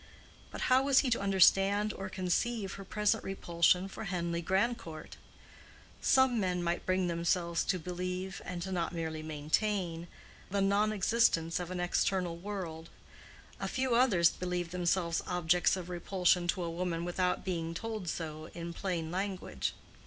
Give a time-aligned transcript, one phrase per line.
[0.49, 5.17] But how was he to understand or conceive her present repulsion for Henleigh Grandcourt?
[6.01, 10.07] Some men bring themselves to believe, and not merely maintain,
[10.49, 12.89] the non existence of an external world;
[13.59, 18.49] a few others believe themselves objects of repulsion to a woman without being told so
[18.55, 19.75] in plain language.